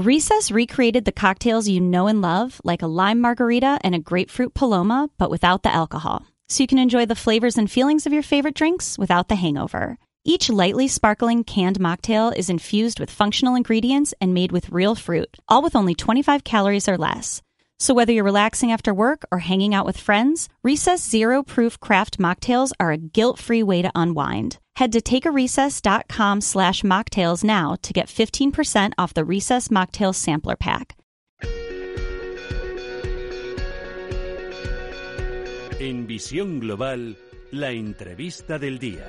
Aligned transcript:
Recess 0.00 0.50
recreated 0.50 1.04
the 1.04 1.12
cocktails 1.12 1.68
you 1.68 1.78
know 1.78 2.06
and 2.06 2.22
love, 2.22 2.58
like 2.64 2.80
a 2.80 2.86
lime 2.86 3.20
margarita 3.20 3.78
and 3.84 3.94
a 3.94 3.98
grapefruit 3.98 4.54
paloma, 4.54 5.10
but 5.18 5.28
without 5.30 5.62
the 5.62 5.74
alcohol. 5.74 6.24
So 6.48 6.62
you 6.62 6.66
can 6.66 6.78
enjoy 6.78 7.04
the 7.04 7.14
flavors 7.14 7.58
and 7.58 7.70
feelings 7.70 8.06
of 8.06 8.12
your 8.14 8.22
favorite 8.22 8.54
drinks 8.54 8.96
without 8.96 9.28
the 9.28 9.34
hangover. 9.34 9.98
Each 10.24 10.48
lightly 10.48 10.88
sparkling 10.88 11.44
canned 11.44 11.78
mocktail 11.78 12.34
is 12.34 12.48
infused 12.48 12.98
with 12.98 13.10
functional 13.10 13.54
ingredients 13.54 14.14
and 14.22 14.32
made 14.32 14.52
with 14.52 14.70
real 14.70 14.94
fruit, 14.94 15.36
all 15.48 15.60
with 15.60 15.76
only 15.76 15.94
25 15.94 16.44
calories 16.44 16.88
or 16.88 16.96
less. 16.96 17.42
So 17.78 17.92
whether 17.92 18.10
you're 18.10 18.24
relaxing 18.24 18.72
after 18.72 18.94
work 18.94 19.26
or 19.30 19.40
hanging 19.40 19.74
out 19.74 19.84
with 19.84 20.00
friends, 20.00 20.48
Recess 20.62 21.06
Zero 21.06 21.42
Proof 21.42 21.78
Craft 21.78 22.18
Mocktails 22.18 22.72
are 22.80 22.90
a 22.90 22.96
guilt-free 22.96 23.64
way 23.64 23.82
to 23.82 23.92
unwind. 23.94 24.58
Head 24.80 24.92
to 24.92 25.02
takearecess.com 25.02 26.40
slash 26.40 26.80
mocktails 26.84 27.44
now 27.44 27.76
to 27.82 27.92
get 27.92 28.06
15% 28.06 28.94
off 28.96 29.12
the 29.12 29.26
Recess 29.26 29.68
Mocktails 29.68 30.14
Sampler 30.14 30.56
Pack. 30.56 30.96
En 35.78 36.06
Visión 36.06 36.60
Global, 36.60 37.18
la 37.50 37.72
entrevista 37.72 38.58
del 38.58 38.78
día. 38.78 39.06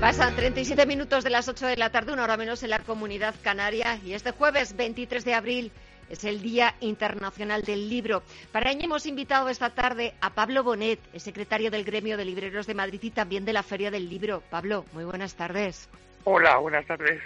Pasan 0.00 0.34
37 0.34 0.86
minutos 0.86 1.24
de 1.24 1.30
las 1.30 1.46
8 1.46 1.66
de 1.66 1.76
la 1.76 1.90
tarde, 1.90 2.14
una 2.14 2.24
hora 2.24 2.38
menos 2.38 2.62
en 2.62 2.70
la 2.70 2.78
comunidad 2.78 3.34
canaria, 3.42 3.98
y 4.02 4.14
este 4.14 4.30
jueves 4.30 4.76
23 4.76 5.26
de 5.26 5.34
abril 5.34 5.72
es 6.10 6.24
el 6.24 6.42
Día 6.42 6.74
Internacional 6.80 7.62
del 7.62 7.88
Libro. 7.88 8.22
Para 8.52 8.70
ello 8.70 8.82
hemos 8.84 9.06
invitado 9.06 9.48
esta 9.48 9.70
tarde 9.70 10.14
a 10.20 10.30
Pablo 10.30 10.62
Bonet, 10.62 11.00
el 11.12 11.20
secretario 11.20 11.70
del 11.70 11.84
Gremio 11.84 12.16
de 12.16 12.24
Libreros 12.24 12.66
de 12.66 12.74
Madrid 12.74 13.00
y 13.02 13.10
también 13.10 13.44
de 13.44 13.52
la 13.52 13.62
Feria 13.62 13.90
del 13.90 14.08
Libro. 14.08 14.42
Pablo, 14.50 14.84
muy 14.92 15.04
buenas 15.04 15.34
tardes. 15.34 15.88
Hola, 16.24 16.56
buenas 16.58 16.86
tardes. 16.86 17.20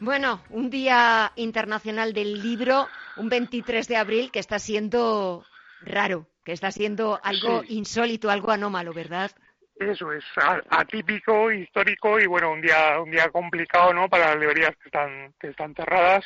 Bueno, 0.00 0.42
un 0.50 0.68
Día 0.70 1.32
Internacional 1.36 2.12
del 2.12 2.42
Libro, 2.42 2.88
un 3.16 3.28
23 3.28 3.86
de 3.86 3.96
abril 3.96 4.30
que 4.32 4.40
está 4.40 4.58
siendo 4.58 5.44
raro, 5.82 6.26
que 6.44 6.52
está 6.52 6.72
siendo 6.72 7.20
algo 7.22 7.62
Sí. 7.62 7.74
insólito, 7.76 8.28
algo 8.30 8.50
anómalo, 8.50 8.92
¿verdad? 8.92 9.30
Eso 9.76 10.12
es 10.12 10.24
atípico, 10.70 11.50
histórico 11.50 12.20
y 12.20 12.26
bueno, 12.26 12.52
un 12.52 12.60
día 12.60 13.00
un 13.00 13.10
día 13.10 13.30
complicado, 13.30 13.92
¿no? 13.92 14.08
Para 14.08 14.28
las 14.28 14.36
librerías 14.38 14.76
que 14.76 14.88
están 14.88 15.34
que 15.40 15.48
están 15.48 15.74
cerradas, 15.74 16.24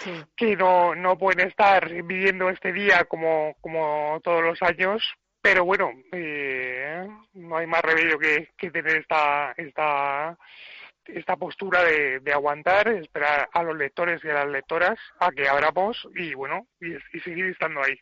Sí. 0.00 0.22
que 0.36 0.56
no 0.56 0.94
no 0.94 1.16
pueden 1.16 1.48
estar 1.48 1.88
viviendo 1.88 2.50
este 2.50 2.72
día 2.72 3.04
como 3.04 3.54
como 3.60 4.20
todos 4.22 4.42
los 4.42 4.60
años, 4.62 5.02
pero 5.40 5.64
bueno, 5.64 5.92
eh, 6.12 7.08
no 7.34 7.56
hay 7.56 7.66
más 7.66 7.82
remedio 7.82 8.18
que, 8.18 8.50
que 8.58 8.70
tener 8.70 8.96
esta 8.96 9.54
esta 9.56 10.36
esta 11.06 11.36
postura 11.36 11.82
de, 11.84 12.20
de 12.20 12.32
aguantar, 12.32 12.88
esperar 12.88 13.48
a 13.52 13.62
los 13.62 13.76
lectores 13.76 14.24
y 14.24 14.28
a 14.28 14.34
las 14.34 14.48
lectoras 14.48 14.98
a 15.18 15.30
que 15.32 15.48
abramos 15.48 16.06
y 16.14 16.34
bueno, 16.34 16.66
y, 16.80 16.94
y 16.94 17.20
seguir 17.20 17.46
estando 17.46 17.82
ahí. 17.82 17.98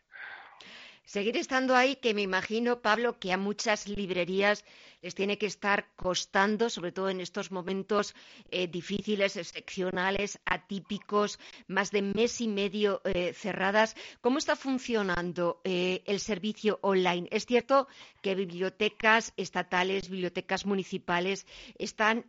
Seguir 1.11 1.35
estando 1.35 1.75
ahí, 1.75 1.97
que 1.97 2.13
me 2.13 2.21
imagino, 2.21 2.79
Pablo, 2.79 3.19
que 3.19 3.33
a 3.33 3.37
muchas 3.37 3.85
librerías 3.85 4.63
les 5.01 5.13
tiene 5.13 5.37
que 5.37 5.45
estar 5.45 5.89
costando, 5.97 6.69
sobre 6.69 6.93
todo 6.93 7.09
en 7.09 7.19
estos 7.19 7.51
momentos 7.51 8.15
eh, 8.49 8.67
difíciles, 8.67 9.35
excepcionales, 9.35 10.39
atípicos, 10.45 11.37
más 11.67 11.91
de 11.91 12.01
mes 12.01 12.39
y 12.39 12.47
medio 12.47 13.01
eh, 13.03 13.33
cerradas. 13.33 13.97
¿Cómo 14.21 14.37
está 14.37 14.55
funcionando 14.55 15.59
eh, 15.65 16.01
el 16.05 16.21
servicio 16.21 16.79
online? 16.81 17.27
Es 17.29 17.45
cierto 17.45 17.89
que 18.21 18.33
bibliotecas 18.33 19.33
estatales, 19.35 20.09
bibliotecas 20.09 20.65
municipales 20.65 21.45
están 21.77 22.23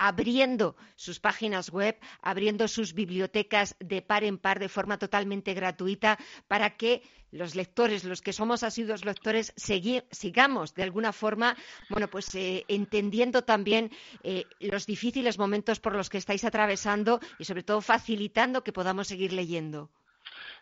abriendo 0.00 0.76
sus 0.96 1.20
páginas 1.20 1.70
web, 1.70 1.96
abriendo 2.22 2.66
sus 2.68 2.94
bibliotecas 2.94 3.76
de 3.80 4.00
par 4.00 4.24
en 4.24 4.38
par 4.38 4.58
de 4.58 4.70
forma 4.70 4.98
totalmente 4.98 5.52
gratuita 5.52 6.18
para 6.48 6.70
que 6.78 7.02
los 7.32 7.54
lectores, 7.54 8.02
los 8.04 8.22
que 8.22 8.32
somos 8.32 8.62
asiduos 8.62 9.04
lectores, 9.04 9.52
sigamos 9.56 10.74
de 10.74 10.82
alguna 10.82 11.12
forma, 11.12 11.54
bueno, 11.90 12.08
pues 12.08 12.34
eh, 12.34 12.64
entendiendo 12.66 13.44
también 13.44 13.92
eh, 14.24 14.46
los 14.58 14.86
difíciles 14.86 15.38
momentos 15.38 15.80
por 15.80 15.94
los 15.94 16.08
que 16.08 16.18
estáis 16.18 16.44
atravesando 16.44 17.20
y 17.38 17.44
sobre 17.44 17.62
todo 17.62 17.82
facilitando 17.82 18.64
que 18.64 18.72
podamos 18.72 19.06
seguir 19.06 19.34
leyendo. 19.34 19.90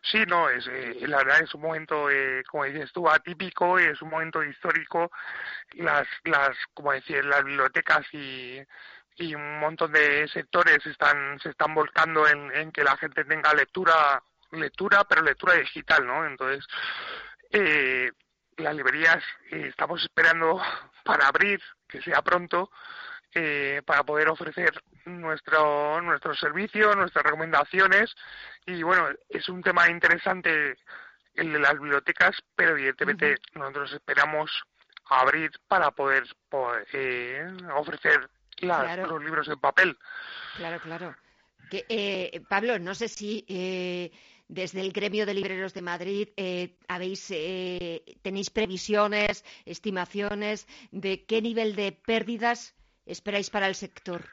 Sí, 0.02 0.18
no, 0.26 0.48
es, 0.48 0.66
eh, 0.68 0.96
la 1.06 1.18
verdad 1.18 1.42
es 1.42 1.54
un 1.54 1.62
momento, 1.62 2.08
eh, 2.10 2.42
como 2.48 2.64
dices 2.64 2.92
tú, 2.92 3.08
atípico, 3.08 3.78
es 3.78 4.00
un 4.00 4.10
momento 4.10 4.42
histórico. 4.42 5.10
Las, 5.74 6.06
las, 6.24 6.56
como 6.74 6.92
decir, 6.92 7.24
las 7.24 7.44
bibliotecas 7.44 8.06
y, 8.12 8.60
y 9.18 9.34
un 9.34 9.58
montón 9.60 9.92
de 9.92 10.28
sectores 10.28 10.84
están, 10.86 11.38
se 11.40 11.50
están 11.50 11.74
volcando 11.74 12.26
en, 12.26 12.54
en 12.54 12.72
que 12.72 12.84
la 12.84 12.96
gente 12.96 13.24
tenga 13.24 13.52
lectura, 13.52 14.22
lectura, 14.52 15.04
pero 15.04 15.22
lectura 15.22 15.54
digital, 15.54 16.06
¿no? 16.06 16.24
Entonces, 16.24 16.66
eh, 17.50 18.10
las 18.56 18.74
librerías 18.74 19.22
eh, 19.50 19.66
estamos 19.68 20.02
esperando 20.02 20.60
para 21.04 21.26
abrir, 21.26 21.60
que 21.88 22.00
sea 22.02 22.22
pronto, 22.22 22.70
eh, 23.34 23.82
para 23.84 24.04
poder 24.04 24.28
ofrecer 24.28 24.72
nuestro 25.04 26.00
nuestro 26.00 26.34
servicio, 26.34 26.94
nuestras 26.94 27.24
recomendaciones 27.24 28.14
y 28.66 28.82
bueno, 28.82 29.08
es 29.28 29.48
un 29.48 29.62
tema 29.62 29.88
interesante 29.90 30.78
el 31.34 31.52
de 31.52 31.58
las 31.58 31.74
bibliotecas, 31.74 32.36
pero 32.56 32.72
evidentemente 32.72 33.36
nosotros 33.54 33.92
esperamos 33.92 34.50
abrir 35.10 35.50
para 35.68 35.90
poder, 35.90 36.24
poder, 36.48 36.86
eh, 36.92 37.46
ofrecer 37.74 38.28
las- 38.60 38.80
Claro. 38.82 39.06
los 39.06 39.24
libros 39.24 39.48
en 39.48 39.58
papel. 39.60 39.98
Claro, 40.56 40.80
claro. 40.80 41.16
Que, 41.70 41.84
eh, 41.88 42.40
Pablo, 42.48 42.78
no 42.78 42.94
sé 42.94 43.08
si 43.08 43.44
eh, 43.48 44.10
desde 44.48 44.80
el 44.80 44.92
gremio 44.92 45.26
de 45.26 45.34
libreros 45.34 45.74
de 45.74 45.82
Madrid 45.82 46.28
eh, 46.36 46.76
habéis 46.88 47.30
eh, 47.30 48.02
tenéis 48.22 48.48
previsiones, 48.50 49.44
estimaciones 49.66 50.66
de 50.90 51.24
qué 51.26 51.42
nivel 51.42 51.76
de 51.76 51.92
pérdidas 51.92 52.74
esperáis 53.04 53.50
para 53.50 53.66
el 53.68 53.74
sector. 53.74 54.24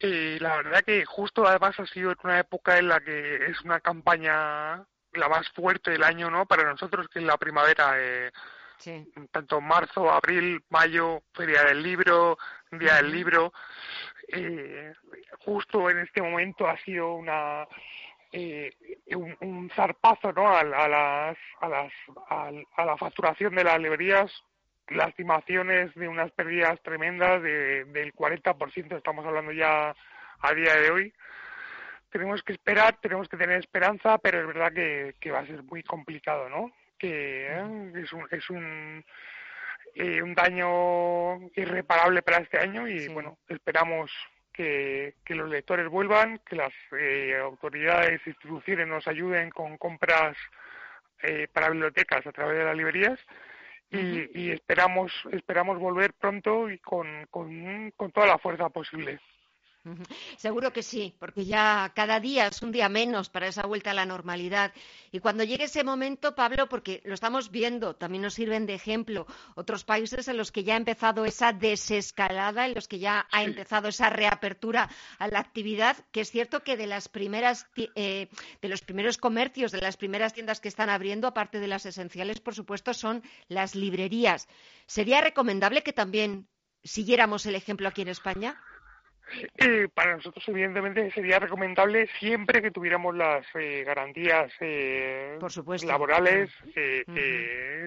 Eh, 0.00 0.38
la 0.40 0.56
verdad 0.58 0.82
que 0.84 1.04
justo 1.04 1.46
además 1.46 1.78
ha 1.80 1.86
sido 1.86 2.10
en 2.12 2.18
una 2.22 2.38
época 2.40 2.78
en 2.78 2.88
la 2.88 3.00
que 3.00 3.46
es 3.46 3.60
una 3.62 3.80
campaña 3.80 4.84
la 5.12 5.28
más 5.28 5.48
fuerte 5.50 5.90
del 5.90 6.04
año, 6.04 6.30
¿no? 6.30 6.46
Para 6.46 6.64
nosotros 6.70 7.08
que 7.08 7.18
es 7.18 7.24
la 7.24 7.36
primavera, 7.36 7.94
eh, 7.96 8.30
Sí. 8.78 9.12
tanto 9.32 9.60
marzo, 9.60 10.10
abril, 10.10 10.62
mayo, 10.70 11.22
Feria 11.34 11.64
del 11.64 11.82
Libro, 11.82 12.38
Día 12.70 12.96
del 12.96 13.10
Libro. 13.10 13.52
Eh, 14.28 14.92
justo 15.40 15.90
en 15.90 15.98
este 15.98 16.22
momento 16.22 16.68
ha 16.68 16.76
sido 16.78 17.14
una 17.14 17.66
eh, 18.32 18.72
un, 19.16 19.36
un 19.40 19.70
zarpazo 19.70 20.32
¿no? 20.32 20.48
a, 20.48 20.60
a 20.60 20.64
las, 20.88 21.38
a, 21.60 21.68
las, 21.68 21.92
a, 22.28 22.50
a 22.76 22.84
la 22.84 22.96
facturación 22.96 23.54
de 23.54 23.64
las 23.64 23.80
librerías, 23.80 24.30
las 24.88 25.08
estimaciones 25.08 25.94
de 25.94 26.08
unas 26.08 26.30
pérdidas 26.32 26.80
tremendas 26.82 27.42
de, 27.42 27.84
del 27.86 28.12
40%, 28.12 28.96
estamos 28.96 29.24
hablando 29.26 29.52
ya 29.52 29.94
a 30.40 30.54
día 30.54 30.74
de 30.76 30.90
hoy. 30.90 31.14
Tenemos 32.10 32.42
que 32.42 32.52
esperar, 32.52 32.98
tenemos 33.00 33.28
que 33.28 33.36
tener 33.36 33.58
esperanza, 33.58 34.18
pero 34.18 34.40
es 34.40 34.46
verdad 34.46 34.72
que, 34.72 35.14
que 35.20 35.30
va 35.30 35.40
a 35.40 35.46
ser 35.46 35.62
muy 35.62 35.82
complicado, 35.82 36.48
¿no? 36.48 36.72
Que 36.98 37.46
eh, 37.48 37.92
es 37.94 38.12
un, 38.12 38.26
es 38.30 38.50
un, 38.50 39.04
eh, 39.94 40.22
un 40.22 40.34
daño 40.34 41.38
irreparable 41.54 42.22
para 42.22 42.38
este 42.38 42.58
año 42.58 42.88
y 42.88 43.00
Sí. 43.00 43.08
bueno, 43.08 43.38
esperamos 43.48 44.10
que, 44.52 45.14
que 45.24 45.36
los 45.36 45.48
lectores 45.48 45.88
vuelvan, 45.88 46.40
que 46.44 46.56
las 46.56 46.72
eh, 46.98 47.36
autoridades 47.40 48.20
e 48.26 48.30
instituciones 48.30 48.88
nos 48.88 49.06
ayuden 49.06 49.50
con 49.50 49.78
compras 49.78 50.36
eh, 51.22 51.46
para 51.52 51.70
bibliotecas 51.70 52.26
a 52.26 52.32
través 52.32 52.58
de 52.58 52.64
las 52.64 52.76
librerías 52.76 53.18
y, 53.90 54.28
y 54.38 54.50
esperamos 54.50 55.10
esperamos 55.32 55.78
volver 55.78 56.12
pronto 56.12 56.68
y 56.68 56.78
con, 56.78 57.26
con, 57.30 57.90
con 57.92 58.12
toda 58.12 58.26
la 58.26 58.38
fuerza 58.38 58.68
posible. 58.68 59.18
Seguro 60.36 60.72
que 60.72 60.82
sí, 60.82 61.14
porque 61.18 61.44
ya 61.46 61.92
cada 61.94 62.20
día 62.20 62.48
es 62.48 62.60
un 62.62 62.72
día 62.72 62.88
menos 62.88 63.28
para 63.30 63.46
esa 63.48 63.66
vuelta 63.66 63.92
a 63.92 63.94
la 63.94 64.04
normalidad. 64.04 64.72
Y 65.12 65.20
cuando 65.20 65.44
llegue 65.44 65.64
ese 65.64 65.82
momento, 65.84 66.34
Pablo, 66.34 66.68
porque 66.68 67.00
lo 67.04 67.14
estamos 67.14 67.50
viendo, 67.50 67.96
también 67.96 68.22
nos 68.22 68.34
sirven 68.34 68.66
de 68.66 68.74
ejemplo 68.74 69.26
otros 69.54 69.84
países 69.84 70.28
en 70.28 70.36
los 70.36 70.52
que 70.52 70.64
ya 70.64 70.74
ha 70.74 70.76
empezado 70.78 71.24
esa 71.24 71.52
desescalada, 71.52 72.66
en 72.66 72.74
los 72.74 72.86
que 72.88 72.98
ya 72.98 73.26
ha 73.30 73.38
Sí. 73.40 73.44
empezado 73.46 73.88
esa 73.88 74.10
reapertura 74.10 74.90
a 75.18 75.28
la 75.28 75.38
actividad, 75.40 75.96
que 76.12 76.20
es 76.20 76.30
cierto 76.30 76.62
que 76.62 76.76
de 76.76 76.86
las 76.86 77.08
primeras 77.08 77.66
eh, 77.94 78.28
de 78.60 78.68
los 78.68 78.82
primeros 78.82 79.16
comercios, 79.16 79.72
de 79.72 79.80
las 79.80 79.96
primeras 79.96 80.34
tiendas 80.34 80.60
que 80.60 80.68
están 80.68 80.90
abriendo, 80.90 81.26
aparte 81.28 81.60
de 81.60 81.68
las 81.68 81.86
esenciales, 81.86 82.40
por 82.40 82.54
supuesto, 82.54 82.92
son 82.92 83.22
las 83.48 83.74
librerías. 83.74 84.48
¿Sería 84.86 85.20
recomendable 85.20 85.82
que 85.82 85.92
también 85.92 86.46
siguiéramos 86.84 87.46
el 87.46 87.54
ejemplo 87.54 87.88
aquí 87.88 88.02
en 88.02 88.08
España? 88.08 88.60
Eh, 89.56 89.88
para 89.92 90.16
nosotros, 90.16 90.46
evidentemente, 90.48 91.10
sería 91.12 91.38
recomendable 91.38 92.08
siempre 92.18 92.62
que 92.62 92.70
tuviéramos 92.70 93.14
las 93.14 93.44
eh, 93.54 93.84
garantías 93.84 94.50
eh, 94.60 95.38
laborales, 95.84 96.50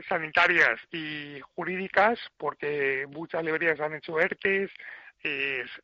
sanitarias 0.07 0.79
y 0.91 1.39
jurídicas, 1.55 2.19
porque 2.37 3.05
muchas 3.09 3.43
librerías 3.43 3.79
han 3.79 3.95
hecho 3.95 4.19
ERTES, 4.19 4.71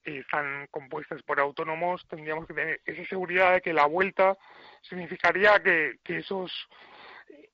están 0.04 0.68
compuestas 0.72 1.22
por 1.24 1.40
autónomos, 1.40 2.06
tendríamos 2.08 2.48
que 2.48 2.54
tener 2.54 2.82
esa 2.86 3.06
seguridad 3.06 3.54
de 3.54 3.62
que 3.62 3.74
la 3.74 3.86
vuelta 3.86 4.36
significaría 4.82 5.60
que, 5.60 6.00
que 6.04 6.18
esos 6.18 6.52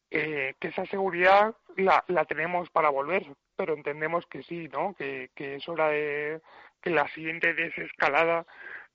que 0.09 0.55
esa 0.61 0.85
seguridad 0.85 1.55
la, 1.75 2.03
la 2.07 2.23
tenemos 2.25 2.69
para 2.69 2.89
volver, 2.89 3.25
pero 3.55 3.73
entendemos 3.73 4.27
que 4.27 4.43
sí, 4.43 4.69
¿no? 4.71 4.93
Que, 4.93 5.31
que 5.33 5.55
es 5.55 5.67
hora 5.67 5.87
de 5.89 6.39
que 6.83 6.89
la 6.89 7.07
siguiente 7.09 7.53
desescalada, 7.53 8.45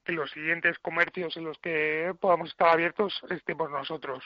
que 0.04 0.12
los 0.12 0.30
siguientes 0.30 0.78
comercios 0.78 1.36
en 1.36 1.44
los 1.44 1.58
que 1.58 2.14
podamos 2.20 2.50
estar 2.50 2.68
abiertos 2.68 3.20
estemos 3.30 3.70
nosotros. 3.70 4.22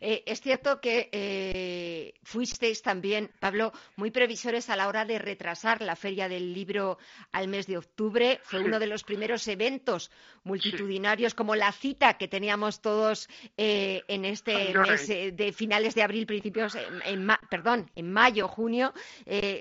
Eh, 0.00 0.22
es 0.26 0.40
cierto 0.40 0.80
que 0.80 1.08
eh, 1.12 2.14
fuisteis 2.22 2.82
también, 2.82 3.30
Pablo, 3.38 3.72
muy 3.96 4.10
previsores 4.10 4.70
a 4.70 4.76
la 4.76 4.88
hora 4.88 5.04
de 5.04 5.18
retrasar 5.18 5.82
la 5.82 5.96
Feria 5.96 6.28
del 6.28 6.52
Libro 6.52 6.98
al 7.32 7.48
mes 7.48 7.66
de 7.66 7.78
octubre. 7.78 8.40
Fue 8.42 8.60
uno 8.60 8.78
de 8.78 8.86
los 8.86 9.04
primeros 9.04 9.46
eventos 9.48 10.10
multitudinarios, 10.44 11.34
como 11.34 11.54
la 11.54 11.72
cita 11.72 12.14
que 12.14 12.28
teníamos 12.28 12.80
todos 12.80 13.28
eh, 13.56 14.02
en 14.08 14.24
este 14.24 14.74
mes 14.74 15.06
de 15.08 15.52
finales 15.52 15.94
de 15.94 16.02
abril, 16.02 16.26
principios, 16.26 16.76
en, 17.04 17.28
perdón, 17.50 17.90
en 17.94 18.12
mayo, 18.12 18.48
junio. 18.48 18.92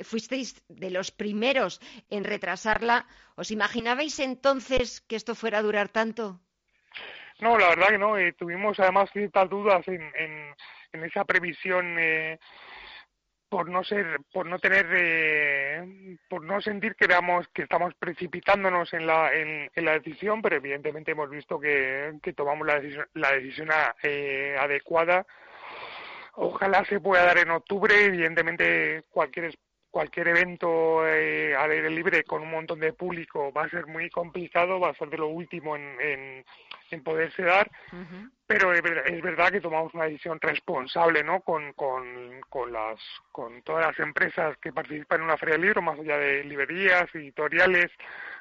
fuisteis 0.03 0.61
de 0.67 0.89
los 0.89 1.11
primeros 1.11 1.81
en 2.09 2.23
retrasarla. 2.23 3.07
¿Os 3.35 3.51
imaginabais 3.51 4.19
entonces 4.19 5.01
que 5.01 5.15
esto 5.15 5.35
fuera 5.35 5.59
a 5.59 5.61
durar 5.61 5.89
tanto? 5.89 6.39
No, 7.39 7.57
la 7.57 7.69
verdad 7.69 7.87
que 7.89 7.97
no. 7.97 8.17
Eh, 8.17 8.33
tuvimos 8.33 8.79
además 8.79 9.09
ciertas 9.11 9.49
dudas 9.49 9.87
en, 9.87 10.11
en, 10.91 11.03
esa 11.03 11.23
previsión 11.23 11.97
eh, 11.97 12.39
por 13.47 13.69
no 13.69 13.83
ser, 13.83 14.19
por 14.33 14.45
no 14.45 14.59
tener, 14.59 14.87
eh, 14.91 16.17
por 16.29 16.43
no 16.43 16.59
sentir 16.61 16.95
que 16.95 17.07
que 17.53 17.63
estamos 17.63 17.93
precipitándonos 17.95 18.93
en 18.93 19.07
la, 19.07 19.33
en, 19.33 19.69
la 19.75 19.93
decisión, 19.93 20.41
pero 20.41 20.57
evidentemente 20.57 21.11
hemos 21.11 21.29
visto 21.29 21.59
que, 21.59 22.13
que 22.21 22.33
tomamos 22.33 22.67
la 22.67 22.79
decisión, 22.79 23.07
la 23.13 23.31
decisión 23.31 23.69
adecuada. 23.71 25.25
Ojalá 26.33 26.83
se 26.85 26.99
pueda 26.99 27.25
dar 27.25 27.37
en 27.37 27.51
octubre. 27.51 28.05
Evidentemente 28.05 29.03
cualquier 29.09 29.45
cualquier 29.91 30.27
evento 30.29 31.05
eh, 31.07 31.55
al 31.55 31.71
aire 31.71 31.89
libre 31.89 32.23
con 32.23 32.41
un 32.43 32.51
montón 32.51 32.79
de 32.79 32.93
público 32.93 33.51
va 33.51 33.63
a 33.63 33.69
ser 33.69 33.87
muy 33.87 34.09
complicado, 34.09 34.79
va 34.79 34.89
a 34.89 34.95
ser 34.95 35.09
de 35.09 35.17
lo 35.17 35.27
último 35.27 35.75
en, 35.75 36.43
en, 36.91 37.03
poderse 37.03 37.43
dar, 37.43 37.69
pero 38.45 38.73
es, 38.73 38.81
verdad 38.81 39.51
que 39.51 39.61
tomamos 39.61 39.93
una 39.93 40.05
decisión 40.05 40.39
responsable, 40.41 41.23
¿no? 41.23 41.41
Con, 41.41 41.73
con, 41.73 42.41
con, 42.49 42.73
las, 42.73 42.99
con 43.31 43.61
todas 43.61 43.85
las 43.85 43.99
empresas 43.99 44.57
que 44.57 44.73
participan 44.73 45.19
en 45.19 45.25
una 45.25 45.37
feria 45.37 45.55
de 45.55 45.61
libro, 45.61 45.81
más 45.81 45.99
allá 45.99 46.17
de 46.17 46.43
librerías, 46.43 47.13
editoriales, 47.13 47.91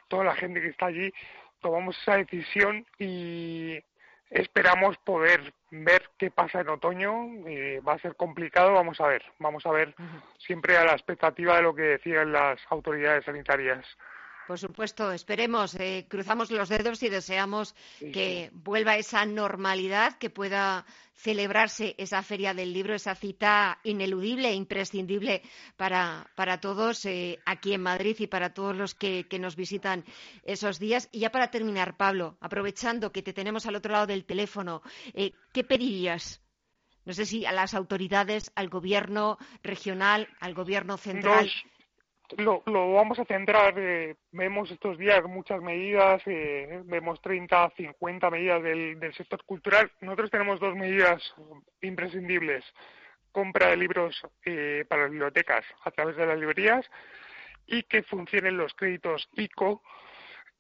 toda 0.09 0.25
la 0.25 0.35
gente 0.35 0.61
que 0.61 0.69
está 0.69 0.87
allí, 0.87 1.13
tomamos 1.61 1.99
esa 2.01 2.17
decisión 2.17 2.87
y 2.99 3.79
esperamos 4.31 4.97
poder 4.99 5.53
ver 5.71 6.11
qué 6.19 6.31
pasa 6.31 6.61
en 6.61 6.69
otoño. 6.69 7.27
Eh, 7.47 7.81
va 7.87 7.95
a 7.95 7.99
ser 7.99 8.17
complicado, 8.17 8.73
vamos 8.73 9.01
a 9.01 9.07
ver. 9.07 9.23
Vamos 9.39 9.65
a 9.67 9.73
ver 9.73 9.95
siempre 10.39 10.77
a 10.77 10.85
la 10.85 10.93
expectativa 10.93 11.57
de 11.57 11.63
lo 11.63 11.75
que 11.75 11.83
decían 11.83 12.33
las 12.33 12.61
autoridades 12.71 13.25
sanitarias. 13.25 13.85
Por 14.49 14.59
supuesto, 14.59 15.13
esperemos, 15.13 15.75
eh, 15.75 16.07
cruzamos 16.09 16.51
los 16.51 16.71
dedos 16.71 17.03
y 17.03 17.11
deseamos 17.11 17.75
que 18.01 18.49
vuelva 18.55 18.97
esa 18.97 19.27
normalidad, 19.27 20.17
que 20.17 20.31
pueda 20.31 20.87
celebrarse 21.13 21.95
esa 21.99 22.23
feria 22.23 22.55
del 22.55 22.73
libro, 22.73 22.95
esa 22.95 23.15
cita 23.15 23.79
ineludible 23.85 24.49
e 24.49 24.55
imprescindible 24.55 25.43
para, 25.77 26.25
todos 26.63 27.05
eh, 27.05 27.39
aquí 27.45 27.75
en 27.75 27.83
Madrid 27.83 28.17
y 28.21 28.27
para 28.27 28.55
todos 28.55 28.75
los 28.75 28.95
que, 28.95 29.27
nos 29.39 29.55
visitan 29.55 30.03
esos 30.45 30.79
días. 30.79 31.11
Y 31.13 31.19
ya 31.19 31.31
para 31.31 31.51
terminar, 31.51 31.99
Pablo, 31.99 32.39
aprovechando 32.41 33.13
que 33.13 33.23
te 33.23 33.35
tenemos 33.35 33.67
al 33.67 33.77
otro 33.77 33.93
lado 33.93 34.07
del 34.07 34.25
teléfono, 34.25 34.81
eh, 35.13 35.33
¿qué 35.53 35.63
pedirías? 35.63 36.41
No 37.05 37.13
sé 37.13 37.27
si 37.27 37.45
a 37.45 37.53
las 37.53 37.75
autoridades, 37.75 38.51
al 38.55 38.71
gobierno 38.71 39.37
regional, 39.63 40.27
al 40.41 40.55
gobierno 40.55 40.97
central 40.97 41.51
lo, 42.37 42.63
lo 42.67 42.93
vamos 42.93 43.19
a 43.19 43.25
centrar. 43.25 43.75
Eh, 43.77 44.17
vemos 44.33 44.71
estos 44.71 44.99
días 44.99 45.23
muchas 45.25 45.61
medidas, 45.63 46.23
eh, 46.27 46.83
vemos 46.85 47.21
30, 47.21 47.73
50 47.77 48.31
medidas 48.31 48.63
del, 48.63 49.15
sector 49.15 49.43
cultural. 49.45 49.91
Nosotros 50.01 50.31
tenemos 50.31 50.61
dos 50.61 50.77
medidas 50.77 51.35
imprescindibles. 51.81 52.65
Compra 53.33 53.69
de 53.69 53.77
libros 53.77 54.21
eh, 54.45 54.85
para 54.89 55.03
las 55.03 55.11
bibliotecas 55.11 55.65
a 55.85 55.91
través 55.91 56.17
de 56.17 56.27
las 56.27 56.39
librerías 56.39 56.85
y 57.67 57.83
que 57.83 58.03
funcionen 58.03 58.57
los 58.57 58.75
créditos 58.75 59.29
ICO. 59.35 59.83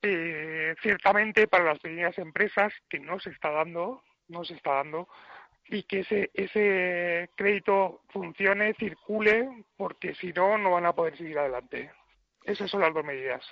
ciertamente 0.01 1.49
para 1.49 1.65
las 1.65 1.79
pequeñas 1.81 2.17
empresas 2.19 2.73
que 2.89 3.01
no 3.01 3.19
se 3.19 3.31
está 3.31 3.51
dando, 3.51 4.05
no 4.29 4.45
se 4.45 4.55
está 4.55 4.75
dando, 4.75 5.09
y 5.71 5.83
que 5.83 6.01
ese, 6.01 7.31
crédito 7.37 8.03
funcione, 8.09 8.75
circule, 8.75 9.65
porque 9.77 10.15
si 10.15 10.33
no, 10.33 10.57
no 10.57 10.73
van 10.73 10.87
a 10.87 10.95
poder 10.95 11.17
seguir 11.17 11.39
adelante. 11.39 11.91
Esas 12.45 12.71
son 12.71 12.81
las 12.81 12.95
dos 12.95 13.05
medidas. 13.05 13.45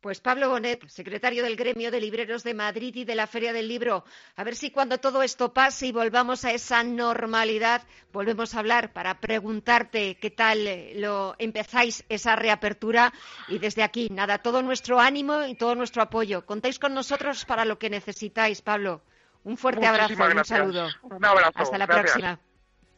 Pues 0.00 0.20
Pablo 0.20 0.50
Bonet, 0.50 0.86
secretario 0.88 1.42
del 1.42 1.56
Gremio 1.56 1.90
de 1.90 2.00
Libreros 2.00 2.44
de 2.44 2.54
Madrid 2.54 2.94
y 2.94 3.04
de 3.04 3.14
la 3.14 3.26
Feria 3.26 3.52
del 3.52 3.66
Libro, 3.66 4.04
a 4.36 4.44
ver 4.44 4.54
si 4.54 4.70
cuando 4.70 4.98
todo 4.98 5.22
esto 5.22 5.52
pase 5.52 5.86
y 5.86 5.92
volvamos 5.92 6.44
a 6.44 6.52
esa 6.52 6.84
normalidad, 6.84 7.82
volvemos 8.12 8.54
a 8.54 8.60
hablar 8.60 8.92
para 8.92 9.20
preguntarte 9.20 10.16
qué 10.16 10.30
tal 10.30 10.66
eh, 10.66 10.92
lo 10.96 11.34
empezáis 11.38 12.04
esa 12.08 12.36
reapertura 12.36 13.12
y 13.48 13.58
desde 13.58 13.82
aquí, 13.82 14.08
nada, 14.10 14.38
todo 14.38 14.62
nuestro 14.62 15.00
ánimo 15.00 15.44
y 15.46 15.54
todo 15.54 15.74
nuestro 15.74 16.02
apoyo. 16.02 16.44
Contáis 16.44 16.78
con 16.78 16.94
nosotros 16.94 17.44
para 17.46 17.64
lo 17.64 17.78
que 17.78 17.90
necesitáis, 17.90 18.60
Pablo. 18.60 19.02
Un 19.46 19.56
fuerte 19.56 19.86
abrazo 19.86 20.12
y 20.12 20.36
un 20.36 20.44
saludo. 20.44 20.88
Un 21.02 21.24
abrazo. 21.24 21.52
Hasta 21.54 21.78
la 21.78 21.86
próxima. 21.86 22.36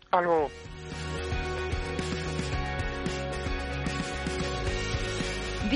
Hasta 0.04 0.20
luego. 0.22 0.50